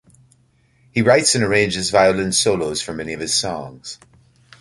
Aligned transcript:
He 0.91 1.03
writes 1.03 1.35
and 1.35 1.43
arranges 1.43 1.91
violin 1.91 2.31
solos 2.31 2.81
for 2.81 2.91
many 2.91 3.13
of 3.13 3.19
his 3.19 3.35
songs. 3.35 3.99